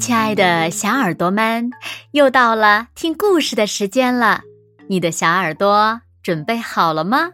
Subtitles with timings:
[0.00, 1.70] 亲爱的小耳朵们，
[2.12, 4.40] 又到了听故事的时间了。
[4.88, 7.30] 你的小耳朵准备好了吗？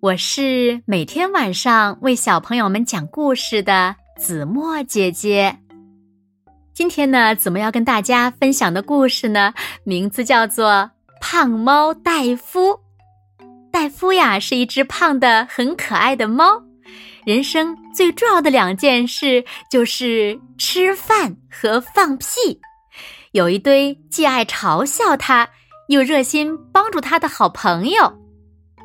[0.00, 5.56] 我是每天晚上为小朋友们讲故事的子墨姐姐。
[6.72, 9.52] 今天呢，子墨要跟大家分享的故事呢，
[9.84, 10.70] 名字叫做
[11.20, 12.70] 《胖猫戴夫》。
[13.72, 16.62] 戴夫呀，是一只胖的很可爱的猫。
[17.26, 22.26] 人生最重要的两件事就是吃饭和放屁。
[23.32, 25.48] 有一堆既爱嘲笑他，
[25.88, 28.04] 又热心帮助他的好朋友，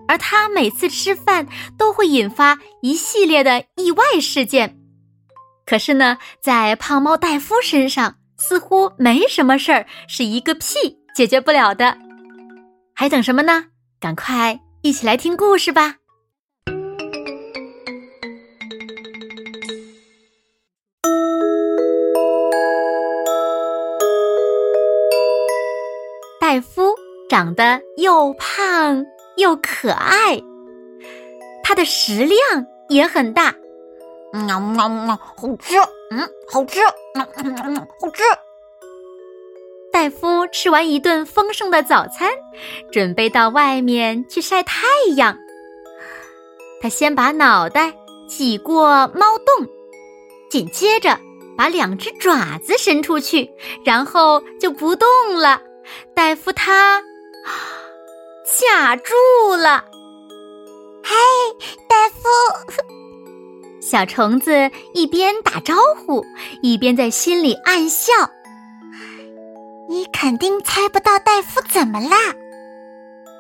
[0.07, 1.47] 而他每次吃饭
[1.77, 4.75] 都会引发一系列的意外事件。
[5.63, 10.73] 可是呢，在胖猫戴夫身上，似乎没什么事儿是一个屁
[11.15, 11.95] 解决不了的。
[12.95, 13.65] 还等什么呢？
[13.99, 15.97] 赶快一起来听故事吧！
[26.51, 26.93] 戴夫
[27.29, 29.05] 长得又胖
[29.37, 30.37] 又可爱，
[31.63, 32.37] 他的食量
[32.89, 33.55] 也很大，
[34.33, 35.77] 喵喵喵，好吃，
[36.09, 36.19] 嗯，
[36.51, 36.81] 好吃，
[37.15, 38.21] 嗯嗯嗯，好吃。
[39.93, 42.29] 戴夫吃完一顿丰盛的早餐，
[42.91, 45.33] 准备到外面去晒太阳。
[46.81, 47.93] 他先把脑袋
[48.27, 49.65] 挤过猫洞，
[50.49, 51.17] 紧接着
[51.57, 53.49] 把两只爪子伸出去，
[53.85, 55.61] 然后就不动了。
[56.13, 57.01] 戴夫他
[58.71, 59.13] 卡住
[59.55, 59.83] 了，
[61.03, 61.13] 嘿，
[61.89, 62.81] 戴夫！
[63.81, 64.51] 小虫子
[64.93, 65.75] 一边打招
[66.05, 66.23] 呼，
[66.61, 68.13] 一边在心里暗笑
[69.89, 72.17] ：“你肯定猜不到戴夫怎么啦？”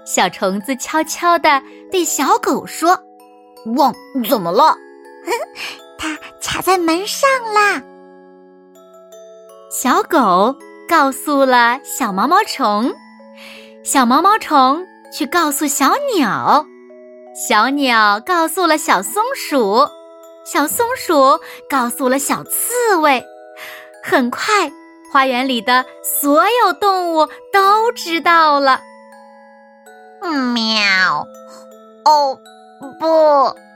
[0.05, 2.99] 小虫子悄悄地对小狗说
[3.77, 3.93] ：“汪，
[4.29, 4.75] 怎么了？
[5.97, 7.81] 它卡在门上啦。”
[9.71, 10.55] 小狗。
[10.91, 12.91] 告诉了小毛毛虫，
[13.81, 16.65] 小毛毛虫去告诉小鸟，
[17.33, 19.87] 小鸟告诉了小松鼠，
[20.43, 23.23] 小松鼠告诉了小刺猬。
[24.03, 24.69] 很快，
[25.13, 28.81] 花园里的所有动物都知道了。
[30.53, 31.25] 喵！
[32.03, 32.37] 哦，
[32.99, 33.07] 不，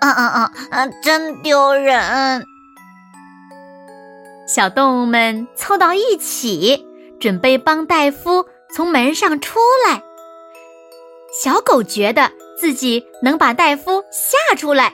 [0.02, 2.46] 嗯嗯嗯嗯，真丢人！
[4.46, 6.86] 小动物们凑到一起。
[7.26, 10.04] 准备帮戴夫从门上出来。
[11.42, 14.94] 小狗觉得自己能把戴夫吓出来。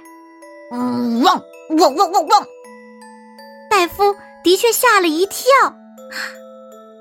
[0.72, 1.44] 嗯，汪
[1.78, 2.48] 汪汪汪汪！
[3.70, 4.16] 戴夫
[4.46, 5.44] 的确吓了一跳。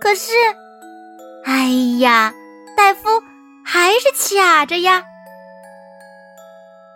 [0.00, 0.32] 可是，
[1.44, 1.68] 哎
[2.00, 2.34] 呀，
[2.76, 3.08] 戴夫
[3.64, 5.04] 还是卡着呀。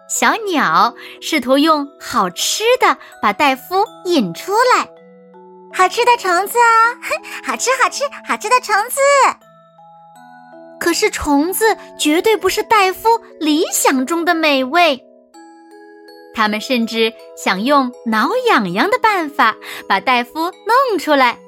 [0.08, 4.88] 小鸟试图用好吃的把戴夫引出来。
[5.74, 6.94] 好吃的虫子 啊，
[7.44, 9.00] 好吃好吃好吃的虫子。
[10.80, 13.08] 可是虫子绝对不是戴夫
[13.40, 15.02] 理想中的美味。
[16.34, 19.54] 他们甚至想用挠痒痒的办法
[19.88, 21.38] 把戴夫弄出来，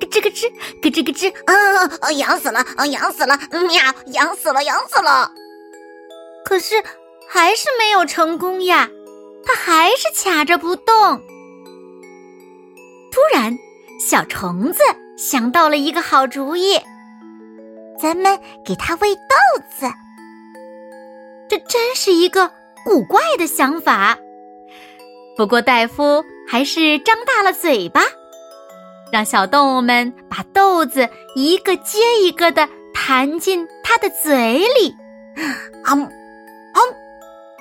[0.00, 0.50] 咯吱咯吱，
[0.80, 5.30] 咯吱咯吱，嗯，痒死了，嗯，痒死了，喵，痒死了，痒死了。
[6.44, 6.82] 可是
[7.28, 8.88] 还是没有成功呀，
[9.44, 11.20] 他还是卡着不动。
[13.24, 13.56] 突然，
[13.98, 14.80] 小虫子
[15.16, 16.78] 想到了一个好主意，
[17.98, 19.86] 咱们给它喂豆子。
[21.48, 22.50] 这真是一个
[22.84, 24.18] 古怪的想法。
[25.38, 28.02] 不过戴夫还是张大了嘴巴，
[29.10, 34.94] 让小动物们把豆子一个接一个的弹进他的嘴里。
[35.82, 36.04] 哼，
[36.74, 36.82] 哼，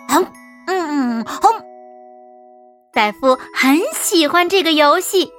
[0.09, 0.27] 哼，
[0.67, 1.41] 嗯嗯，哼。
[2.91, 5.31] 戴夫很喜欢这个游戏。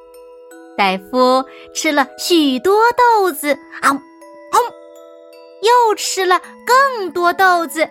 [0.76, 4.58] 戴夫吃了许多豆子，啊，嗯，
[5.62, 7.88] 又吃了更多豆子，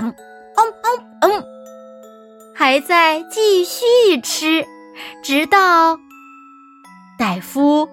[0.00, 0.14] 嗯，
[0.56, 1.44] 嗯嗯嗯，
[2.54, 4.66] 还在继续吃，
[5.22, 5.98] 直到
[7.18, 7.88] 戴夫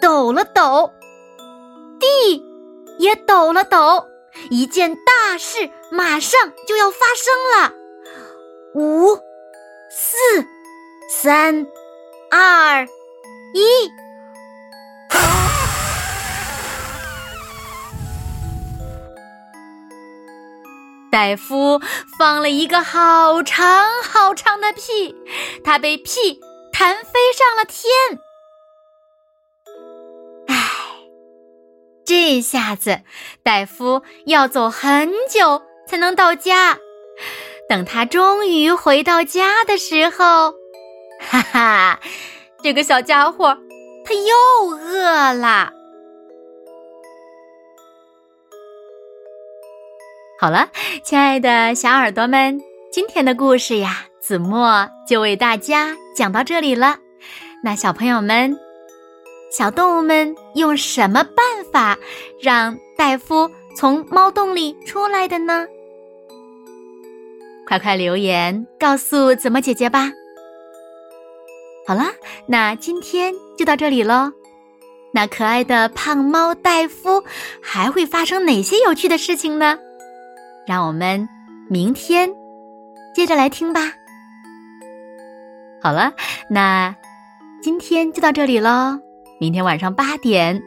[0.00, 0.90] 抖了抖，
[2.00, 2.42] 地
[2.98, 4.04] 也抖了抖，
[4.50, 7.72] 一件大事马上就要发生了，
[8.74, 9.14] 五、
[9.90, 10.16] 四、
[11.10, 11.66] 三、
[12.30, 12.86] 二。
[13.54, 13.62] 一，
[21.12, 21.80] 戴夫
[22.18, 25.14] 放了一个好长好长的屁，
[25.62, 26.40] 他被屁
[26.72, 27.92] 弹飞上了天。
[30.48, 30.56] 唉，
[32.04, 33.02] 这下子
[33.44, 36.76] 戴夫要走很久才能到家。
[37.68, 40.54] 等他终于回到家的时候，
[41.20, 42.00] 哈哈。
[42.64, 43.54] 这个小家伙
[44.06, 45.70] 他又饿了。
[50.40, 50.70] 好了，
[51.02, 52.58] 亲爱的小耳朵们，
[52.90, 56.96] 今天的故事呀，子墨就为大家讲到这里了。
[57.62, 58.58] 那小朋友们，
[59.52, 61.98] 小动物们用什么办法
[62.40, 65.66] 让戴夫从猫洞里出来的呢？
[67.68, 70.10] 快快留言告诉子墨姐姐吧。
[71.86, 72.04] 好了，
[72.46, 74.32] 那今天就到这里喽。
[75.12, 77.22] 那可爱的胖猫戴夫
[77.62, 79.78] 还会发生哪些有趣的事情呢？
[80.66, 81.28] 让我们
[81.68, 82.28] 明天
[83.14, 83.92] 接着来听吧。
[85.82, 86.12] 好了，
[86.48, 86.94] 那
[87.62, 88.98] 今天就到这里喽。
[89.38, 90.62] 明天晚上八点，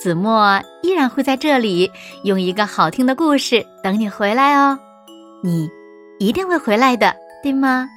[0.00, 1.90] 子墨依然会在这里
[2.22, 4.78] 用一个好听的故事等你回来哦。
[5.42, 5.68] 你
[6.20, 7.88] 一定会回来的，对吗？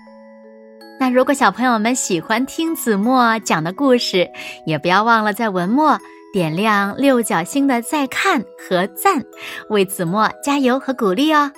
[1.00, 4.28] 那如果小朋友们喜欢听子墨讲的故事，
[4.66, 5.98] 也不要忘了在文末。
[6.34, 9.24] 点亮六角星的再看和赞，
[9.70, 11.50] 为子墨加油和鼓励哦！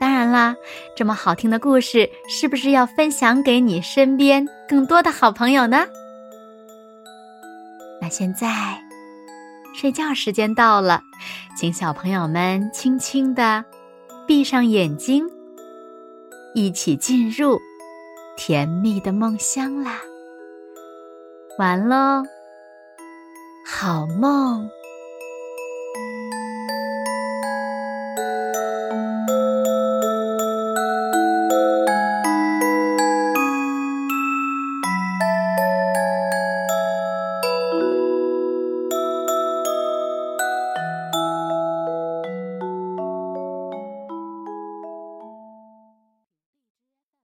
[0.00, 0.56] 当然啦，
[0.96, 5.84] 这么好听的故事，是不是要分享给你身边更多的好朋友呢？
[8.00, 8.80] 那现在，
[9.74, 11.02] 睡觉时间到了，
[11.54, 13.62] 请小朋友们轻轻的
[14.26, 15.28] 闭上眼睛，
[16.54, 17.60] 一起进入
[18.38, 20.00] 甜蜜的梦乡啦！
[21.58, 22.22] 完喽。
[23.66, 24.70] 好梦。